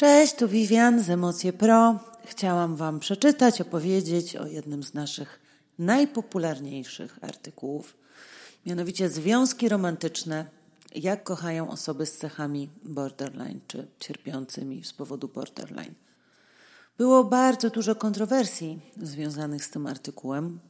Cześć, 0.00 0.34
tu 0.34 0.48
Vivian 0.48 1.02
z 1.02 1.10
Emocje 1.10 1.52
Pro. 1.52 1.98
Chciałam 2.24 2.76
Wam 2.76 3.00
przeczytać, 3.00 3.60
opowiedzieć 3.60 4.36
o 4.36 4.46
jednym 4.46 4.82
z 4.82 4.94
naszych 4.94 5.40
najpopularniejszych 5.78 7.18
artykułów, 7.22 7.96
mianowicie 8.66 9.08
związki 9.08 9.68
romantyczne, 9.68 10.46
jak 10.94 11.24
kochają 11.24 11.70
osoby 11.70 12.06
z 12.06 12.16
cechami 12.16 12.70
borderline 12.82 13.60
czy 13.66 13.86
cierpiącymi 13.98 14.84
z 14.84 14.92
powodu 14.92 15.28
borderline. 15.28 15.94
Było 16.98 17.24
bardzo 17.24 17.70
dużo 17.70 17.94
kontrowersji 17.94 18.80
związanych 19.02 19.64
z 19.64 19.70
tym 19.70 19.86
artykułem. 19.86 20.60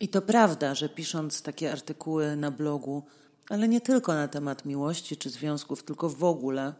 I 0.00 0.08
to 0.08 0.22
prawda, 0.22 0.74
że 0.74 0.88
pisząc 0.88 1.42
takie 1.42 1.72
artykuły 1.72 2.36
na 2.36 2.50
blogu, 2.50 3.02
ale 3.48 3.68
nie 3.68 3.80
tylko 3.80 4.14
na 4.14 4.28
temat 4.28 4.64
miłości 4.64 5.16
czy 5.16 5.30
związków, 5.30 5.82
tylko 5.82 6.08
w 6.08 6.24
ogóle, 6.24 6.74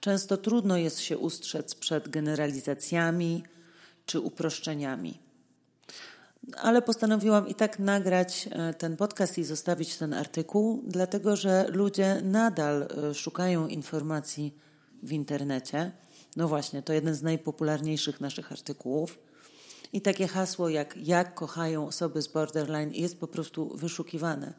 często 0.00 0.36
trudno 0.36 0.76
jest 0.76 1.00
się 1.00 1.18
ustrzec 1.18 1.74
przed 1.74 2.08
generalizacjami 2.08 3.42
czy 4.06 4.20
uproszczeniami. 4.20 5.18
Ale 6.56 6.82
postanowiłam 6.82 7.48
i 7.48 7.54
tak 7.54 7.78
nagrać 7.78 8.48
e, 8.50 8.74
ten 8.74 8.96
podcast 8.96 9.38
i 9.38 9.44
zostawić 9.44 9.96
ten 9.96 10.14
artykuł, 10.14 10.82
dlatego 10.86 11.36
że 11.36 11.66
ludzie 11.68 12.20
nadal 12.24 12.82
e, 12.82 13.14
szukają 13.14 13.66
informacji 13.66 14.54
w 15.02 15.12
internecie. 15.12 15.92
No 16.36 16.48
właśnie, 16.48 16.82
to 16.82 16.92
jeden 16.92 17.14
z 17.14 17.22
najpopularniejszych 17.22 18.20
naszych 18.20 18.52
artykułów. 18.52 19.18
I 19.92 20.00
takie 20.00 20.28
hasło 20.28 20.68
jak 20.68 20.96
jak 20.96 21.34
kochają 21.34 21.86
osoby 21.86 22.22
z 22.22 22.28
borderline 22.28 22.94
jest 22.94 23.20
po 23.20 23.28
prostu 23.28 23.76
wyszukiwane. 23.76 24.54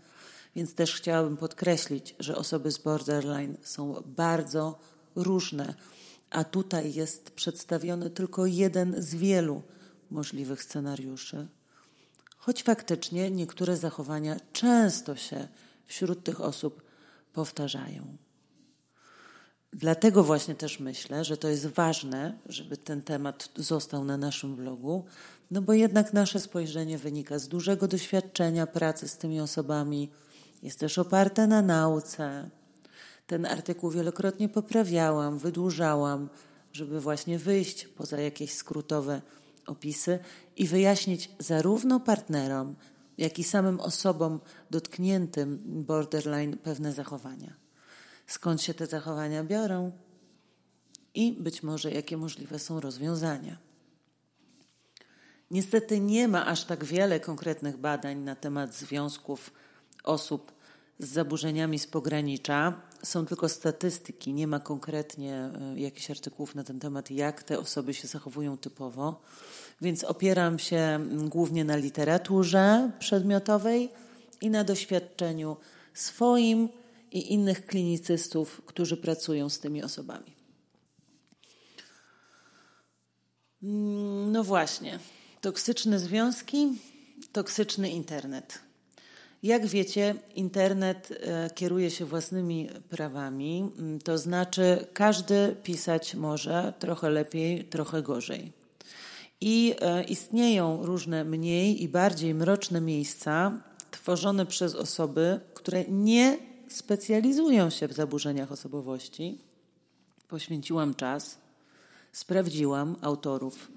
Więc 0.55 0.75
też 0.75 0.95
chciałabym 0.95 1.37
podkreślić, 1.37 2.15
że 2.19 2.35
osoby 2.35 2.71
z 2.71 2.77
borderline 2.77 3.57
są 3.63 4.03
bardzo 4.05 4.79
różne, 5.15 5.73
a 6.29 6.43
tutaj 6.43 6.93
jest 6.93 7.31
przedstawiony 7.31 8.09
tylko 8.09 8.45
jeden 8.45 9.01
z 9.01 9.15
wielu 9.15 9.63
możliwych 10.11 10.63
scenariuszy. 10.63 11.47
Choć 12.37 12.63
faktycznie 12.63 13.31
niektóre 13.31 13.77
zachowania 13.77 14.37
często 14.53 15.15
się 15.15 15.47
wśród 15.85 16.23
tych 16.23 16.41
osób 16.41 16.83
powtarzają. 17.33 18.17
Dlatego 19.73 20.23
właśnie 20.23 20.55
też 20.55 20.79
myślę, 20.79 21.25
że 21.25 21.37
to 21.37 21.47
jest 21.47 21.67
ważne, 21.67 22.37
żeby 22.45 22.77
ten 22.77 23.01
temat 23.01 23.49
został 23.55 24.05
na 24.05 24.17
naszym 24.17 24.55
blogu, 24.55 25.05
no 25.51 25.61
bo 25.61 25.73
jednak 25.73 26.13
nasze 26.13 26.39
spojrzenie 26.39 26.97
wynika 26.97 27.39
z 27.39 27.47
dużego 27.47 27.87
doświadczenia 27.87 28.67
pracy 28.67 29.07
z 29.07 29.17
tymi 29.17 29.39
osobami, 29.39 30.09
jest 30.63 30.79
też 30.79 30.97
oparte 30.97 31.47
na 31.47 31.61
nauce. 31.61 32.49
Ten 33.29 33.45
artykuł 33.45 33.91
wielokrotnie 33.91 34.49
poprawiałam, 34.49 35.37
wydłużałam, 35.37 36.29
żeby 36.73 37.01
właśnie 37.01 37.39
wyjść 37.39 37.87
poza 37.87 38.21
jakieś 38.21 38.53
skrótowe 38.53 39.21
opisy 39.65 40.19
i 40.57 40.67
wyjaśnić 40.67 41.31
zarówno 41.39 41.99
partnerom, 41.99 42.75
jak 43.17 43.39
i 43.39 43.43
samym 43.43 43.79
osobom 43.79 44.39
dotkniętym 44.71 45.59
borderline 45.65 46.57
pewne 46.57 46.93
zachowania. 46.93 47.53
Skąd 48.27 48.61
się 48.61 48.73
te 48.73 48.85
zachowania 48.85 49.43
biorą 49.43 49.91
i 51.13 51.33
być 51.33 51.63
może 51.63 51.91
jakie 51.91 52.17
możliwe 52.17 52.59
są 52.59 52.79
rozwiązania. 52.79 53.57
Niestety 55.51 55.99
nie 55.99 56.27
ma 56.27 56.45
aż 56.45 56.63
tak 56.63 56.85
wiele 56.85 57.19
konkretnych 57.19 57.77
badań 57.77 58.17
na 58.17 58.35
temat 58.35 58.75
związków 58.75 59.51
osób 60.03 60.58
z 60.99 61.07
zaburzeniami 61.07 61.79
z 61.79 61.87
pogranicza. 61.87 62.81
Są 63.03 63.25
tylko 63.25 63.49
statystyki, 63.49 64.33
nie 64.33 64.47
ma 64.47 64.59
konkretnie 64.59 65.33
e, 65.33 65.79
jakichś 65.79 66.11
artykułów 66.11 66.55
na 66.55 66.63
ten 66.63 66.79
temat, 66.79 67.11
jak 67.11 67.43
te 67.43 67.59
osoby 67.59 67.93
się 67.93 68.07
zachowują 68.07 68.57
typowo. 68.57 69.21
Więc 69.81 70.03
opieram 70.03 70.59
się 70.59 70.99
głównie 71.11 71.65
na 71.65 71.75
literaturze 71.75 72.91
przedmiotowej 72.99 73.89
i 74.41 74.49
na 74.49 74.63
doświadczeniu 74.63 75.57
swoim 75.93 76.69
i 77.11 77.33
innych 77.33 77.65
klinicystów, 77.65 78.61
którzy 78.65 78.97
pracują 78.97 79.49
z 79.49 79.59
tymi 79.59 79.83
osobami. 79.83 80.35
Mm, 83.63 84.31
no 84.31 84.43
właśnie, 84.43 84.99
toksyczne 85.41 85.99
związki, 85.99 86.67
toksyczny 87.31 87.89
internet. 87.89 88.68
Jak 89.43 89.67
wiecie, 89.67 90.15
internet 90.35 91.11
e, 91.11 91.49
kieruje 91.49 91.91
się 91.91 92.05
własnymi 92.05 92.69
prawami, 92.89 93.71
mm, 93.77 93.99
to 93.99 94.17
znaczy 94.17 94.87
każdy 94.93 95.55
pisać 95.63 96.15
może 96.15 96.73
trochę 96.79 97.09
lepiej, 97.09 97.63
trochę 97.65 98.01
gorzej. 98.01 98.51
I 99.41 99.75
e, 99.81 100.03
istnieją 100.03 100.85
różne 100.85 101.23
mniej 101.23 101.83
i 101.83 101.89
bardziej 101.89 102.33
mroczne 102.35 102.81
miejsca 102.81 103.61
tworzone 103.91 104.45
przez 104.45 104.75
osoby, 104.75 105.39
które 105.53 105.85
nie 105.85 106.37
specjalizują 106.69 107.69
się 107.69 107.87
w 107.87 107.93
zaburzeniach 107.93 108.51
osobowości. 108.51 109.37
Poświęciłam 110.27 110.95
czas, 110.95 111.37
sprawdziłam 112.11 112.95
autorów 113.01 113.71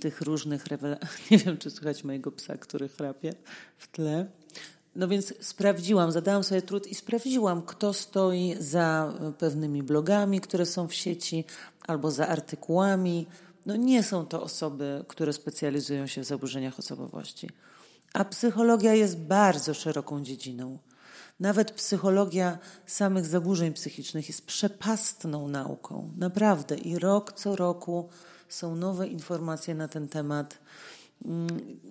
tych 0.00 0.20
różnych 0.20 0.66
rewelacji. 0.66 1.08
Nie 1.30 1.38
wiem, 1.38 1.58
czy 1.58 1.70
słychać 1.70 2.04
mojego 2.04 2.32
psa, 2.32 2.56
który 2.56 2.88
chrapie 2.88 3.34
w 3.78 3.88
tle. 3.88 4.26
No 4.98 5.08
więc 5.08 5.34
sprawdziłam, 5.40 6.12
zadałam 6.12 6.44
sobie 6.44 6.62
trud 6.62 6.86
i 6.86 6.94
sprawdziłam, 6.94 7.62
kto 7.62 7.92
stoi 7.92 8.56
za 8.60 9.14
pewnymi 9.38 9.82
blogami, 9.82 10.40
które 10.40 10.66
są 10.66 10.88
w 10.88 10.94
sieci, 10.94 11.44
albo 11.86 12.10
za 12.10 12.28
artykułami. 12.28 13.26
No 13.66 13.76
nie 13.76 14.02
są 14.02 14.26
to 14.26 14.42
osoby, 14.42 15.04
które 15.08 15.32
specjalizują 15.32 16.06
się 16.06 16.20
w 16.20 16.24
zaburzeniach 16.24 16.78
osobowości. 16.78 17.50
A 18.12 18.24
psychologia 18.24 18.94
jest 18.94 19.18
bardzo 19.18 19.74
szeroką 19.74 20.22
dziedziną. 20.22 20.78
Nawet 21.40 21.72
psychologia 21.72 22.58
samych 22.86 23.26
zaburzeń 23.26 23.72
psychicznych 23.72 24.28
jest 24.28 24.46
przepastną 24.46 25.48
nauką. 25.48 26.10
Naprawdę. 26.16 26.76
I 26.76 26.98
rok 26.98 27.32
co 27.32 27.56
roku 27.56 28.08
są 28.48 28.76
nowe 28.76 29.06
informacje 29.06 29.74
na 29.74 29.88
ten 29.88 30.08
temat. 30.08 30.58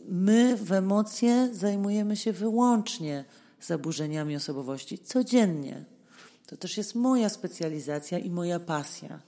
My 0.07 0.57
w 0.57 0.71
emocje 0.71 1.49
zajmujemy 1.53 2.15
się 2.15 2.33
wyłącznie 2.33 3.25
zaburzeniami 3.61 4.35
osobowości 4.35 4.99
codziennie. 4.99 5.85
To 6.47 6.57
też 6.57 6.77
jest 6.77 6.95
moja 6.95 7.29
specjalizacja 7.29 8.19
i 8.19 8.29
moja 8.29 8.59
pasja. 8.59 9.19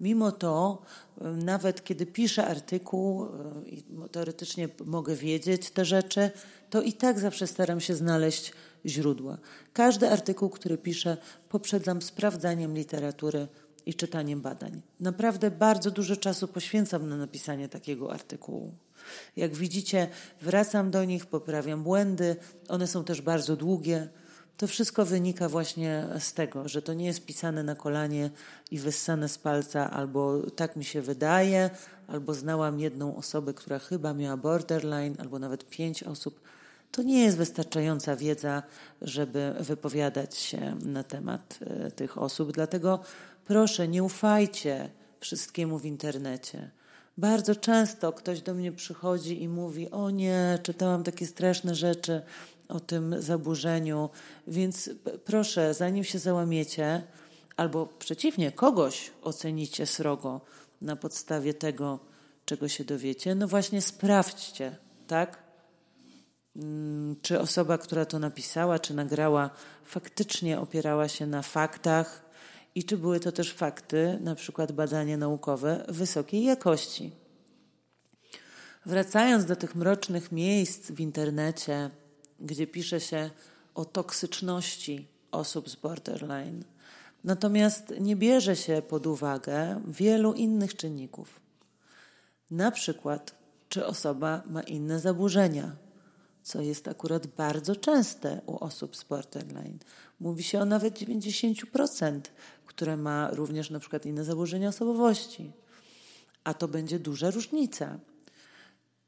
Mimo 0.00 0.32
to, 0.32 0.82
nawet 1.20 1.84
kiedy 1.84 2.06
piszę 2.06 2.46
artykuł 2.46 3.26
i 3.66 3.84
teoretycznie 4.12 4.68
mogę 4.84 5.14
wiedzieć 5.14 5.70
te 5.70 5.84
rzeczy, 5.84 6.30
to 6.70 6.82
i 6.82 6.92
tak 6.92 7.20
zawsze 7.20 7.46
staram 7.46 7.80
się 7.80 7.94
znaleźć 7.94 8.52
źródła. 8.86 9.38
Każdy 9.72 10.10
artykuł, 10.10 10.50
który 10.50 10.78
piszę, 10.78 11.16
poprzedzam 11.48 12.02
sprawdzaniem 12.02 12.74
literatury 12.74 13.48
i 13.86 13.94
czytaniem 13.94 14.40
badań. 14.40 14.82
Naprawdę 15.00 15.50
bardzo 15.50 15.90
dużo 15.90 16.16
czasu 16.16 16.48
poświęcam 16.48 17.08
na 17.08 17.16
napisanie 17.16 17.68
takiego 17.68 18.12
artykułu. 18.12 18.72
Jak 19.36 19.54
widzicie, 19.54 20.08
wracam 20.42 20.90
do 20.90 21.04
nich, 21.04 21.26
poprawiam 21.26 21.82
błędy, 21.82 22.36
one 22.68 22.86
są 22.86 23.04
też 23.04 23.20
bardzo 23.20 23.56
długie. 23.56 24.08
To 24.56 24.66
wszystko 24.66 25.04
wynika 25.04 25.48
właśnie 25.48 26.06
z 26.18 26.32
tego, 26.32 26.68
że 26.68 26.82
to 26.82 26.94
nie 26.94 27.06
jest 27.06 27.26
pisane 27.26 27.62
na 27.62 27.74
kolanie 27.74 28.30
i 28.70 28.78
wyssane 28.78 29.28
z 29.28 29.38
palca, 29.38 29.90
albo 29.90 30.50
tak 30.50 30.76
mi 30.76 30.84
się 30.84 31.02
wydaje, 31.02 31.70
albo 32.08 32.34
znałam 32.34 32.80
jedną 32.80 33.16
osobę, 33.16 33.54
która 33.54 33.78
chyba 33.78 34.14
miała 34.14 34.36
borderline, 34.36 35.14
albo 35.18 35.38
nawet 35.38 35.68
pięć 35.68 36.02
osób. 36.02 36.40
To 36.92 37.02
nie 37.02 37.22
jest 37.22 37.36
wystarczająca 37.36 38.16
wiedza, 38.16 38.62
żeby 39.02 39.54
wypowiadać 39.60 40.36
się 40.36 40.76
na 40.84 41.04
temat 41.04 41.58
e, 41.60 41.90
tych 41.90 42.18
osób. 42.18 42.52
Dlatego 42.52 43.00
proszę, 43.46 43.88
nie 43.88 44.02
ufajcie 44.02 44.90
wszystkiemu 45.20 45.78
w 45.78 45.84
internecie. 45.84 46.70
Bardzo 47.18 47.56
często 47.56 48.12
ktoś 48.12 48.40
do 48.42 48.54
mnie 48.54 48.72
przychodzi 48.72 49.42
i 49.42 49.48
mówi: 49.48 49.90
O 49.90 50.10
nie, 50.10 50.58
czytałam 50.62 51.04
takie 51.04 51.26
straszne 51.26 51.74
rzeczy 51.74 52.22
o 52.68 52.80
tym 52.80 53.22
zaburzeniu, 53.22 54.10
więc 54.46 54.90
proszę, 55.24 55.74
zanim 55.74 56.04
się 56.04 56.18
załamiecie, 56.18 57.02
albo 57.56 57.86
przeciwnie, 57.86 58.52
kogoś 58.52 59.10
ocenicie 59.22 59.86
srogo 59.86 60.40
na 60.82 60.96
podstawie 60.96 61.54
tego, 61.54 61.98
czego 62.44 62.68
się 62.68 62.84
dowiecie, 62.84 63.34
no 63.34 63.48
właśnie 63.48 63.82
sprawdźcie, 63.82 64.76
tak? 65.06 65.42
Mm, 66.56 67.16
czy 67.22 67.40
osoba, 67.40 67.78
która 67.78 68.04
to 68.04 68.18
napisała, 68.18 68.78
czy 68.78 68.94
nagrała, 68.94 69.50
faktycznie 69.84 70.60
opierała 70.60 71.08
się 71.08 71.26
na 71.26 71.42
faktach 71.42 72.25
i 72.76 72.84
czy 72.84 72.96
były 72.96 73.20
to 73.20 73.32
też 73.32 73.52
fakty, 73.52 74.18
na 74.20 74.34
przykład 74.34 74.72
badania 74.72 75.16
naukowe 75.16 75.84
wysokiej 75.88 76.44
jakości. 76.44 77.12
Wracając 78.86 79.44
do 79.44 79.56
tych 79.56 79.74
mrocznych 79.74 80.32
miejsc 80.32 80.90
w 80.90 81.00
internecie, 81.00 81.90
gdzie 82.40 82.66
pisze 82.66 83.00
się 83.00 83.30
o 83.74 83.84
toksyczności 83.84 85.08
osób 85.30 85.70
z 85.70 85.76
borderline, 85.76 86.64
Natomiast 87.26 87.94
nie 88.00 88.16
bierze 88.16 88.56
się 88.56 88.82
pod 88.88 89.06
uwagę 89.06 89.80
wielu 89.88 90.32
innych 90.32 90.76
czynników. 90.76 91.40
Na 92.50 92.70
przykład, 92.70 93.34
czy 93.68 93.86
osoba 93.86 94.42
ma 94.46 94.62
inne 94.62 95.00
zaburzenia, 95.00 95.76
co 96.46 96.60
jest 96.60 96.88
akurat 96.88 97.26
bardzo 97.26 97.76
częste 97.76 98.40
u 98.46 98.64
osób 98.64 98.96
z 98.96 99.04
borderline. 99.04 99.78
Mówi 100.20 100.42
się 100.42 100.60
o 100.60 100.64
nawet 100.64 100.98
90%, 100.98 102.20
które 102.66 102.96
ma 102.96 103.30
również 103.30 103.70
na 103.70 103.80
przykład 103.80 104.06
inne 104.06 104.24
zaburzenia 104.24 104.68
osobowości. 104.68 105.52
A 106.44 106.54
to 106.54 106.68
będzie 106.68 106.98
duża 106.98 107.30
różnica. 107.30 107.98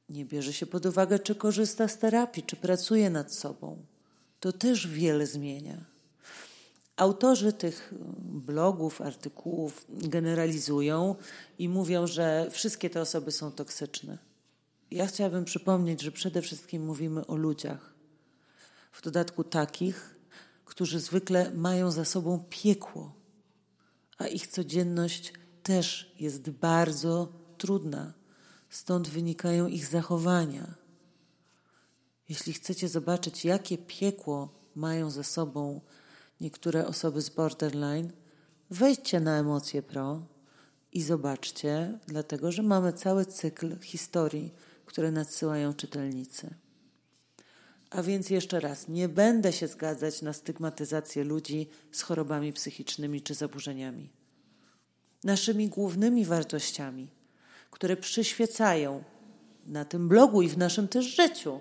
Nie 0.08 0.24
bierze 0.24 0.52
się 0.52 0.66
pod 0.66 0.86
uwagę, 0.86 1.18
czy 1.18 1.34
korzysta 1.34 1.88
z 1.88 1.98
terapii, 1.98 2.42
czy 2.42 2.56
pracuje 2.56 3.10
nad 3.10 3.34
sobą. 3.34 3.78
To 4.40 4.52
też 4.52 4.86
wiele 4.86 5.26
zmienia. 5.26 5.84
Autorzy 6.96 7.52
tych 7.52 7.94
blogów, 8.20 9.00
artykułów 9.00 9.86
generalizują 9.88 11.14
i 11.58 11.68
mówią, 11.68 12.06
że 12.06 12.48
wszystkie 12.50 12.90
te 12.90 13.00
osoby 13.00 13.32
są 13.32 13.52
toksyczne. 13.52 14.27
Ja 14.90 15.06
chciałabym 15.06 15.44
przypomnieć, 15.44 16.02
że 16.02 16.12
przede 16.12 16.42
wszystkim 16.42 16.84
mówimy 16.84 17.26
o 17.26 17.36
ludziach. 17.36 17.94
W 18.92 19.02
dodatku 19.02 19.44
takich, 19.44 20.16
którzy 20.64 21.00
zwykle 21.00 21.50
mają 21.50 21.90
za 21.90 22.04
sobą 22.04 22.44
piekło, 22.50 23.14
a 24.18 24.26
ich 24.26 24.46
codzienność 24.46 25.32
też 25.62 26.14
jest 26.18 26.50
bardzo 26.50 27.32
trudna. 27.58 28.12
Stąd 28.70 29.08
wynikają 29.08 29.66
ich 29.66 29.86
zachowania. 29.86 30.74
Jeśli 32.28 32.52
chcecie 32.52 32.88
zobaczyć, 32.88 33.44
jakie 33.44 33.78
piekło 33.78 34.48
mają 34.74 35.10
ze 35.10 35.24
sobą 35.24 35.80
niektóre 36.40 36.86
osoby 36.86 37.22
z 37.22 37.30
borderline, 37.30 38.12
wejdźcie 38.70 39.20
na 39.20 39.38
Emocje 39.38 39.82
Pro 39.82 40.22
i 40.92 41.02
zobaczcie, 41.02 41.98
dlatego 42.06 42.52
że 42.52 42.62
mamy 42.62 42.92
cały 42.92 43.26
cykl 43.26 43.80
historii, 43.80 44.54
które 44.88 45.10
nadsyłają 45.10 45.74
czytelnicy. 45.74 46.54
A 47.90 48.02
więc 48.02 48.30
jeszcze 48.30 48.60
raz, 48.60 48.88
nie 48.88 49.08
będę 49.08 49.52
się 49.52 49.68
zgadzać 49.68 50.22
na 50.22 50.32
stygmatyzację 50.32 51.24
ludzi 51.24 51.68
z 51.92 52.02
chorobami 52.02 52.52
psychicznymi 52.52 53.22
czy 53.22 53.34
zaburzeniami. 53.34 54.10
Naszymi 55.24 55.68
głównymi 55.68 56.24
wartościami, 56.24 57.08
które 57.70 57.96
przyświecają 57.96 59.04
na 59.66 59.84
tym 59.84 60.08
blogu 60.08 60.42
i 60.42 60.48
w 60.48 60.58
naszym 60.58 60.88
też 60.88 61.16
życiu, 61.16 61.60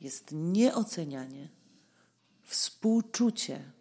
jest 0.00 0.28
nieocenianie, 0.32 1.48
współczucie 2.42 3.72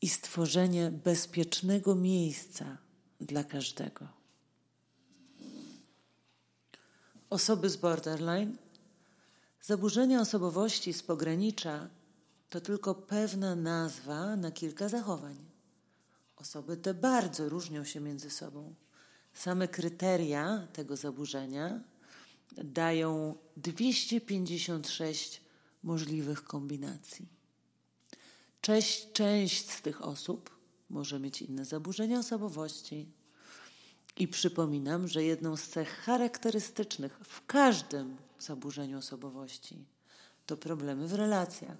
i 0.00 0.08
stworzenie 0.08 0.90
bezpiecznego 0.90 1.94
miejsca 1.94 2.78
dla 3.20 3.44
każdego. 3.44 4.17
Osoby 7.30 7.70
z 7.70 7.76
borderline, 7.76 8.56
zaburzenia 9.62 10.20
osobowości 10.20 10.92
z 10.92 11.02
pogranicza 11.02 11.88
to 12.50 12.60
tylko 12.60 12.94
pewna 12.94 13.56
nazwa 13.56 14.36
na 14.36 14.50
kilka 14.50 14.88
zachowań. 14.88 15.36
Osoby 16.36 16.76
te 16.76 16.94
bardzo 16.94 17.48
różnią 17.48 17.84
się 17.84 18.00
między 18.00 18.30
sobą. 18.30 18.74
Same 19.34 19.68
kryteria 19.68 20.66
tego 20.72 20.96
zaburzenia 20.96 21.80
dają 22.56 23.34
256 23.56 25.40
możliwych 25.82 26.44
kombinacji. 26.44 27.28
Część, 28.60 29.12
część 29.12 29.70
z 29.70 29.82
tych 29.82 30.04
osób 30.04 30.58
może 30.90 31.20
mieć 31.20 31.42
inne 31.42 31.64
zaburzenia 31.64 32.18
osobowości. 32.18 33.06
I 34.18 34.28
przypominam, 34.28 35.08
że 35.08 35.24
jedną 35.24 35.56
z 35.56 35.68
cech 35.68 35.88
charakterystycznych 35.88 37.20
w 37.22 37.46
każdym 37.46 38.16
zaburzeniu 38.38 38.98
osobowości 38.98 39.84
to 40.46 40.56
problemy 40.56 41.08
w 41.08 41.14
relacjach. 41.14 41.76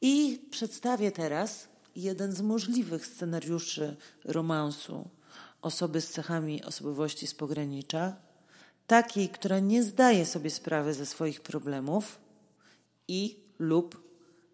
I 0.00 0.40
przedstawię 0.50 1.12
teraz 1.12 1.68
jeden 1.96 2.32
z 2.32 2.40
możliwych 2.40 3.06
scenariuszy 3.06 3.96
romansu 4.24 5.08
osoby 5.62 6.00
z 6.00 6.10
cechami 6.10 6.64
osobowości 6.64 7.26
z 7.26 7.34
pogranicza, 7.34 8.16
takiej, 8.86 9.28
która 9.28 9.58
nie 9.58 9.82
zdaje 9.82 10.26
sobie 10.26 10.50
sprawy 10.50 10.94
ze 10.94 11.06
swoich 11.06 11.40
problemów 11.40 12.20
i 13.08 13.44
lub 13.58 14.02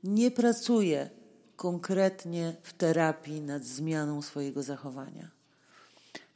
nie 0.05 0.31
pracuje 0.31 1.11
konkretnie 1.56 2.56
w 2.62 2.73
terapii 2.73 3.41
nad 3.41 3.65
zmianą 3.65 4.23
swojego 4.23 4.62
zachowania. 4.62 5.36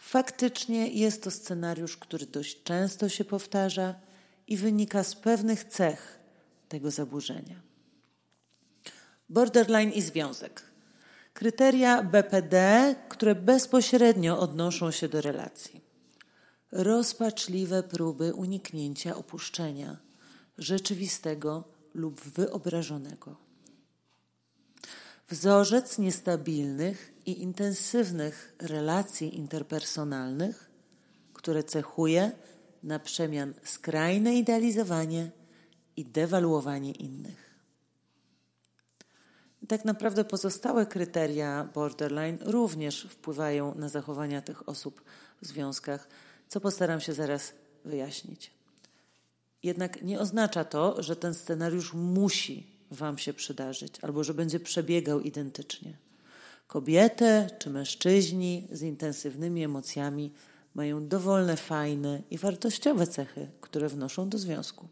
Faktycznie 0.01 0.89
jest 0.89 1.23
to 1.23 1.31
scenariusz, 1.31 1.97
który 1.97 2.27
dość 2.27 2.63
często 2.63 3.09
się 3.09 3.25
powtarza 3.25 3.95
i 4.47 4.57
wynika 4.57 5.05
z 5.05 5.15
pewnych 5.15 5.65
cech 5.65 6.19
tego 6.69 6.91
zaburzenia. 6.91 7.61
Borderline 9.29 9.93
i 9.93 10.03
związek. 10.03 10.63
Kryteria 11.35 12.03
BPD, 12.03 12.95
które 13.09 13.35
bezpośrednio 13.35 14.39
odnoszą 14.39 14.91
się 14.91 15.09
do 15.09 15.21
relacji. 15.21 15.81
Rozpaczliwe 16.73 17.83
próby 17.83 18.35
uniknięcia 18.35 19.17
opuszczenia 19.17 19.97
rzeczywistego 20.59 21.65
lub 21.95 22.21
wyobrażonego 22.21 23.51
Wzorzec 25.31 25.99
niestabilnych 25.99 27.10
i 27.31 27.43
intensywnych 27.43 28.55
relacji 28.59 29.37
interpersonalnych, 29.37 30.71
które 31.35 31.65
cechuje 31.65 32.33
na 32.83 32.99
przemian 32.99 33.55
skrajne 33.65 34.35
idealizowanie 34.35 35.31
i 35.97 36.05
dewaluowanie 36.05 36.93
innych. 36.93 37.51
tak 39.69 39.85
naprawdę 39.85 40.25
pozostałe 40.25 40.87
kryteria 40.87 41.69
borderline 41.75 42.39
również 42.41 43.07
wpływają 43.11 43.75
na 43.75 43.89
zachowania 43.89 44.43
tych 44.43 44.69
osób 44.69 45.05
w 45.43 45.47
związkach, 45.47 46.09
co 46.49 46.61
postaram 46.61 47.01
się 47.01 47.13
zaraz 47.13 47.53
wyjaśnić. 47.85 48.51
Jednak 49.63 50.03
nie 50.03 50.21
oznacza 50.21 50.65
to, 50.65 51.03
że 51.03 51.17
ten 51.17 51.35
scenariusz 51.35 51.95
musi 51.95 52.81
Wam 52.91 53.19
się 53.19 53.33
przydarzyć, 53.33 53.95
albo 54.03 54.25
że 54.25 54.35
będzie 54.35 54.61
przebiegał 54.61 55.21
identycznie. 55.21 55.97
Kobiety 56.71 57.47
czy 57.59 57.71
mężczyźni 57.71 58.69
z 58.73 58.83
intensywnymi 58.83 59.65
emocjami 59.65 60.33
mają 60.75 61.09
dowolne, 61.09 61.57
fajne 61.57 62.23
i 62.31 62.39
wartościowe 62.39 63.07
cechy, 63.07 63.51
które 63.61 63.89
wnoszą 63.89 64.29
do 64.29 64.39
związku. 64.39 64.89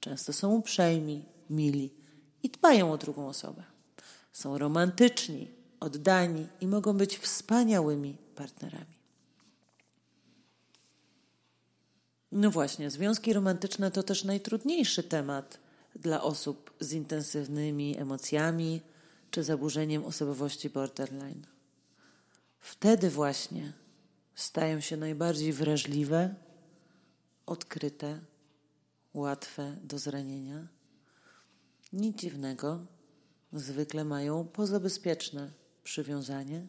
Często 0.00 0.32
są 0.32 0.54
uprzejmi, 0.54 1.24
mili 1.50 1.94
i 2.42 2.50
dbają 2.50 2.92
o 2.92 2.98
drugą 2.98 3.28
osobę. 3.28 3.62
Są 4.32 4.58
romantyczni, 4.58 5.50
oddani 5.80 6.46
i 6.60 6.66
mogą 6.66 6.92
być 6.92 7.18
wspaniałymi 7.18 8.16
partnerami. 8.34 8.96
No 12.32 12.50
właśnie, 12.50 12.90
związki 12.90 13.32
romantyczne 13.32 13.90
to 13.90 14.02
też 14.02 14.24
najtrudniejszy 14.24 15.02
temat 15.02 15.58
dla 15.96 16.22
osób 16.22 16.72
z 16.80 16.92
intensywnymi 16.92 17.98
emocjami 17.98 18.80
czy 19.30 19.44
zaburzeniem 19.44 20.04
osobowości 20.04 20.70
borderline. 20.70 21.46
Wtedy 22.58 23.10
właśnie 23.10 23.72
stają 24.34 24.80
się 24.80 24.96
najbardziej 24.96 25.52
wrażliwe, 25.52 26.34
odkryte, 27.46 28.20
łatwe 29.14 29.76
do 29.82 29.98
zranienia. 29.98 30.68
Nic 31.92 32.16
dziwnego, 32.16 32.86
zwykle 33.52 34.04
mają 34.04 34.44
pozabezpieczne 34.44 35.52
przywiązanie. 35.84 36.66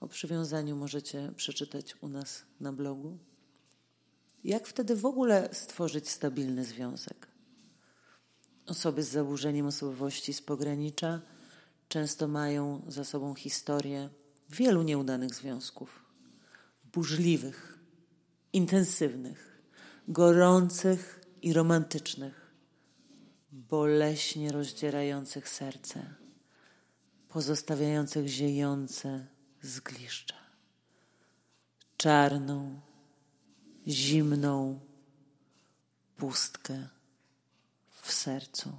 O 0.00 0.08
przywiązaniu 0.08 0.76
możecie 0.76 1.32
przeczytać 1.36 1.96
u 2.00 2.08
nas 2.08 2.42
na 2.60 2.72
blogu. 2.72 3.18
Jak 4.44 4.66
wtedy 4.66 4.96
w 4.96 5.06
ogóle 5.06 5.48
stworzyć 5.52 6.08
stabilny 6.08 6.64
związek? 6.64 7.33
Osoby 8.66 9.02
z 9.02 9.08
zaburzeniem 9.08 9.66
osobowości 9.66 10.34
z 10.34 10.42
pogranicza 10.42 11.20
często 11.88 12.28
mają 12.28 12.82
za 12.88 13.04
sobą 13.04 13.34
historię 13.34 14.08
wielu 14.50 14.82
nieudanych 14.82 15.34
związków. 15.34 16.04
Burzliwych, 16.92 17.78
intensywnych, 18.52 19.62
gorących 20.08 21.20
i 21.42 21.52
romantycznych, 21.52 22.54
boleśnie 23.52 24.52
rozdzierających 24.52 25.48
serce, 25.48 26.14
pozostawiających 27.28 28.28
ziejące 28.28 29.26
zgliszcza. 29.62 30.36
Czarną, 31.96 32.80
zimną 33.88 34.80
pustkę 36.16 36.88
w 38.04 38.12
sercu. 38.12 38.72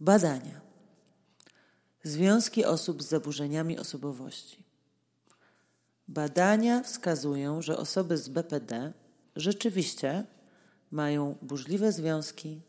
Badania. 0.00 0.60
Związki 2.02 2.64
osób 2.64 3.02
z 3.02 3.08
zaburzeniami 3.08 3.78
osobowości. 3.78 4.64
Badania 6.08 6.82
wskazują, 6.82 7.62
że 7.62 7.76
osoby 7.76 8.16
z 8.16 8.28
BPD 8.28 8.92
rzeczywiście 9.36 10.26
mają 10.90 11.36
burzliwe 11.42 11.92
związki, 11.92 12.60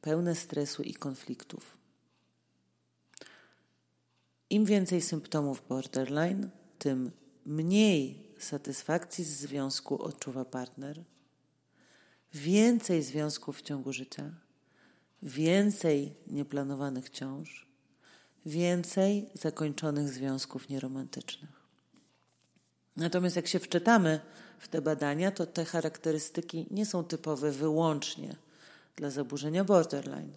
pełne 0.00 0.34
stresu 0.34 0.82
i 0.82 0.94
konfliktów. 0.94 1.76
Im 4.50 4.64
więcej 4.64 5.00
symptomów 5.00 5.62
borderline, 5.68 6.50
tym 6.78 7.10
mniej 7.46 8.34
satysfakcji 8.38 9.24
z 9.24 9.28
związku 9.28 10.02
odczuwa 10.02 10.44
partner, 10.44 11.04
więcej 12.34 13.02
związków 13.02 13.58
w 13.58 13.62
ciągu 13.62 13.92
życia, 13.92 14.30
więcej 15.22 16.14
nieplanowanych 16.26 17.10
ciąż, 17.10 17.66
więcej 18.46 19.28
zakończonych 19.34 20.08
związków 20.08 20.68
nieromantycznych. 20.68 21.62
Natomiast 22.96 23.36
jak 23.36 23.46
się 23.46 23.58
wczytamy 23.58 24.20
w 24.58 24.68
te 24.68 24.82
badania, 24.82 25.30
to 25.30 25.46
te 25.46 25.64
charakterystyki 25.64 26.66
nie 26.70 26.86
są 26.86 27.04
typowe 27.04 27.52
wyłącznie 27.52 28.36
dla 28.96 29.10
zaburzenia 29.10 29.64
borderline, 29.64 30.32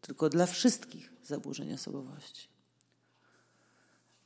tylko 0.00 0.28
dla 0.28 0.46
wszystkich 0.46 1.12
zaburzeń 1.24 1.72
osobowości. 1.72 2.48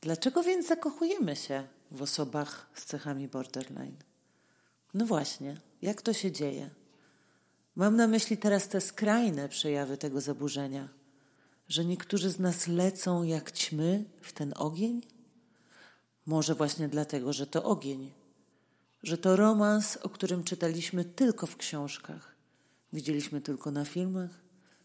Dlaczego 0.01 0.43
więc 0.43 0.67
zakochujemy 0.67 1.35
się 1.35 1.67
w 1.91 2.01
osobach 2.01 2.69
z 2.73 2.85
cechami 2.85 3.27
borderline? 3.27 3.97
No 4.93 5.05
właśnie, 5.05 5.57
jak 5.81 6.01
to 6.01 6.13
się 6.13 6.31
dzieje? 6.31 6.69
Mam 7.75 7.95
na 7.95 8.07
myśli 8.07 8.37
teraz 8.37 8.67
te 8.67 8.81
skrajne 8.81 9.49
przejawy 9.49 9.97
tego 9.97 10.21
zaburzenia, 10.21 10.89
że 11.67 11.85
niektórzy 11.85 12.29
z 12.29 12.39
nas 12.39 12.67
lecą 12.67 13.23
jak 13.23 13.51
ćmy 13.51 14.05
w 14.21 14.33
ten 14.33 14.53
ogień? 14.57 15.01
Może 16.25 16.55
właśnie 16.55 16.87
dlatego, 16.87 17.33
że 17.33 17.47
to 17.47 17.63
ogień, 17.63 18.11
że 19.03 19.17
to 19.17 19.35
romans, 19.35 19.97
o 19.97 20.09
którym 20.09 20.43
czytaliśmy 20.43 21.05
tylko 21.05 21.47
w 21.47 21.57
książkach, 21.57 22.35
widzieliśmy 22.93 23.41
tylko 23.41 23.71
na 23.71 23.85
filmach, 23.85 24.31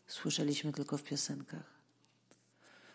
słyszeliśmy 0.06 0.72
tylko 0.72 0.98
w 0.98 1.02
piosenkach. 1.02 1.74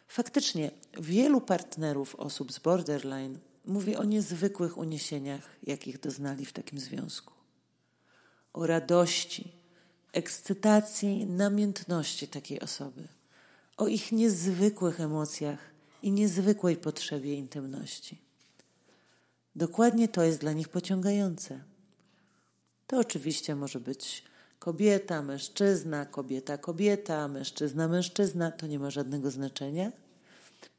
Faktycznie, 0.08 0.72
wielu 1.00 1.42
partnerów 1.42 2.16
osób 2.16 2.52
z 2.52 2.60
borderline 2.60 3.40
mówi 3.66 3.96
o 3.96 4.04
niezwykłych 4.04 4.78
uniesieniach, 4.78 5.56
jakich 5.64 6.00
doznali 6.00 6.46
w 6.46 6.54
takim 6.54 6.80
związku. 6.80 7.34
O 8.54 8.68
radości, 8.68 9.59
ekscytacji, 10.14 11.26
namiętności 11.26 12.28
takiej 12.28 12.60
osoby. 12.60 13.08
O 13.78 13.88
ich 13.88 14.12
niezwykłych 14.12 15.00
emocjach 15.00 15.60
i 16.04 16.12
niezwykłej 16.12 16.76
potrzebie 16.76 17.34
intymności. 17.34 18.18
Dokładnie 19.56 20.08
to 20.08 20.24
jest 20.24 20.40
dla 20.40 20.54
nich 20.54 20.70
pociągające. 20.70 21.60
To 22.88 22.98
oczywiście 22.98 23.56
może 23.56 23.80
być 23.80 24.24
kobieta, 24.60 25.22
mężczyzna, 25.22 26.06
kobieta, 26.06 26.58
kobieta, 26.58 27.28
mężczyzna, 27.28 27.88
mężczyzna, 27.88 28.52
to 28.52 28.68
nie 28.68 28.80
ma 28.80 28.90
żadnego 28.92 29.32
znaczenia. 29.32 29.92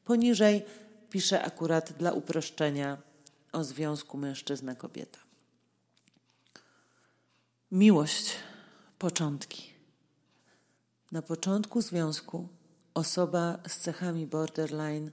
Poniżej 0.05 0.65
piszę 1.09 1.43
akurat 1.43 1.93
dla 1.93 2.11
uproszczenia 2.11 2.97
o 3.51 3.63
związku 3.63 4.17
mężczyzna-kobieta. 4.17 5.19
Miłość, 7.71 8.35
początki. 9.01 9.61
Na 11.11 11.21
początku 11.21 11.81
związku 11.81 12.47
osoba 12.93 13.59
z 13.67 13.77
cechami 13.77 14.27
borderline 14.27 15.11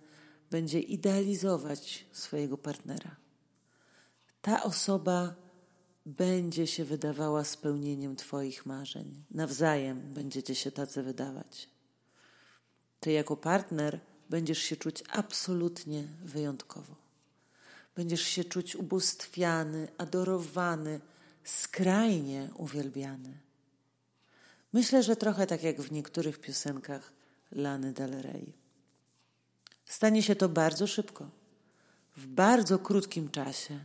będzie 0.51 0.81
idealizować 0.81 2.07
swojego 2.13 2.59
partnera 2.59 3.17
ta 4.49 4.63
osoba 4.63 5.35
będzie 6.07 6.67
się 6.67 6.85
wydawała 6.85 7.45
spełnieniem 7.45 8.17
Twoich 8.17 8.67
marzeń. 8.67 9.25
Nawzajem 9.31 10.15
będziecie 10.15 10.55
się 10.55 10.73
tacy 10.73 11.03
wydawać. 11.03 11.69
Ty 13.01 13.13
jako 13.13 13.37
partner 13.37 14.01
będziesz 14.31 14.59
się 14.59 14.77
czuć 14.77 15.05
absolutnie 15.11 16.05
wyjątkowo. 16.25 16.95
Będziesz 17.97 18.23
się 18.23 18.45
czuć 18.45 18.77
ubóstwiany, 18.77 19.89
adorowany, 19.99 21.01
skrajnie 21.45 22.51
uwielbiany. 22.57 23.48
Myślę, 24.73 25.03
że 25.03 25.17
trochę 25.17 25.47
tak 25.47 25.63
jak 25.63 25.81
w 25.81 25.93
niektórych 25.93 26.39
piosenkach 26.39 27.13
Lany 27.53 27.93
Del 27.93 28.23
Rey. 28.23 28.53
Stanie 29.85 30.23
się 30.23 30.37
to 30.37 30.49
bardzo 30.49 30.87
szybko, 30.87 31.31
w 32.17 32.27
bardzo 32.27 32.79
krótkim 32.79 33.31
czasie 33.31 33.81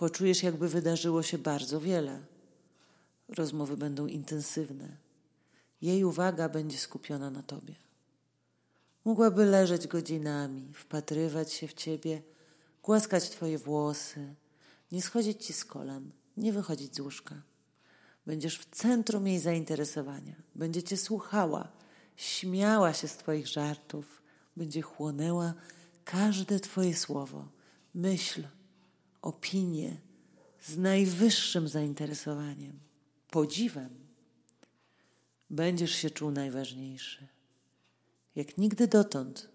Poczujesz, 0.00 0.42
jakby 0.42 0.68
wydarzyło 0.68 1.22
się 1.22 1.38
bardzo 1.38 1.80
wiele. 1.80 2.20
Rozmowy 3.28 3.76
będą 3.76 4.06
intensywne. 4.06 4.88
Jej 5.82 6.04
uwaga 6.04 6.48
będzie 6.48 6.78
skupiona 6.78 7.30
na 7.30 7.42
tobie. 7.42 7.74
Mogłaby 9.04 9.44
leżeć 9.44 9.86
godzinami, 9.86 10.72
wpatrywać 10.74 11.52
się 11.52 11.68
w 11.68 11.74
ciebie, 11.74 12.22
głaskać 12.82 13.30
twoje 13.30 13.58
włosy, 13.58 14.34
nie 14.92 15.02
schodzić 15.02 15.46
ci 15.46 15.52
z 15.52 15.64
kolan, 15.64 16.10
nie 16.36 16.52
wychodzić 16.52 16.96
z 16.96 17.00
łóżka. 17.00 17.42
Będziesz 18.26 18.58
w 18.58 18.70
centrum 18.70 19.26
jej 19.26 19.38
zainteresowania. 19.38 20.34
Będzie 20.54 20.82
cię 20.82 20.96
słuchała, 20.96 21.68
śmiała 22.16 22.92
się 22.92 23.08
z 23.08 23.16
twoich 23.16 23.46
żartów, 23.46 24.22
będzie 24.56 24.82
chłonęła 24.82 25.54
każde 26.04 26.60
twoje 26.60 26.96
słowo, 26.96 27.48
myśl, 27.94 28.42
opinię 29.22 29.96
z 30.60 30.76
najwyższym 30.76 31.68
zainteresowaniem, 31.68 32.78
podziwem, 33.30 33.90
będziesz 35.50 35.94
się 35.94 36.10
czuł 36.10 36.30
najważniejszy. 36.30 37.26
Jak 38.36 38.58
nigdy 38.58 38.88
dotąd 38.88 39.48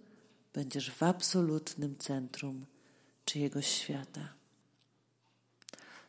będziesz 0.54 0.92
w 0.92 1.04
absolutnym 1.04 1.98
centrum 1.98 2.66
czyjegoś 3.26 3.68
świata. 3.68 4.34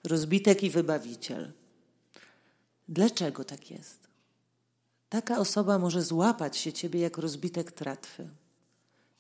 Rozbitek 0.05 0.63
i 0.63 0.71
wybawiciel. 0.71 1.53
Dlaczego 2.89 3.45
tak 3.45 3.71
jest? 3.71 4.09
Taka 5.09 5.39
osoba 5.39 5.79
może 5.79 6.03
złapać 6.03 6.57
się 6.57 6.73
ciebie 6.73 7.01
jak 7.01 7.19
rozbitek 7.19 7.73
tratwy. 7.73 8.29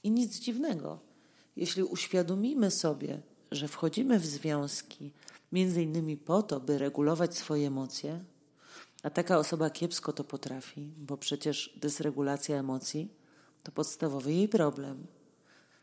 I 0.02 0.10
nic 0.10 0.38
dziwnego, 0.38 0.98
jeśli 1.56 1.82
uświadomimy 1.82 2.70
sobie, 2.70 3.20
że 3.50 3.68
wchodzimy 3.68 4.18
w 4.18 4.26
związki 4.26 5.12
między 5.52 5.82
innymi 5.82 6.16
po 6.16 6.42
to, 6.42 6.60
by 6.60 6.78
regulować 6.78 7.36
swoje 7.36 7.66
emocje, 7.66 8.24
a 9.02 9.10
taka 9.10 9.38
osoba 9.38 9.70
kiepsko 9.70 10.12
to 10.12 10.24
potrafi, 10.24 10.92
bo 10.96 11.16
przecież 11.16 11.78
dysregulacja 11.80 12.56
emocji 12.56 13.08
to 13.62 13.72
podstawowy 13.72 14.32
jej 14.32 14.48
problem. 14.48 15.06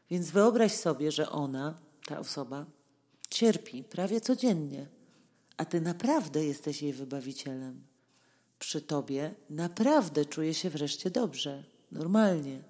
Więc 0.09 0.31
wyobraź 0.31 0.71
sobie, 0.71 1.11
że 1.11 1.29
ona, 1.29 1.79
ta 2.05 2.19
osoba, 2.19 2.65
cierpi 3.29 3.83
prawie 3.83 4.21
codziennie, 4.21 4.87
a 5.63 5.65
ty 5.65 5.81
naprawdę 5.81 6.45
jesteś 6.45 6.81
jej 6.81 6.93
wybawicielem. 6.93 7.87
Przy 8.59 8.81
tobie 8.81 9.35
naprawdę 9.49 10.25
czuje 10.25 10.53
się 10.53 10.69
wreszcie 10.69 11.09
dobrze, 11.09 11.63
normalnie, 11.91 12.63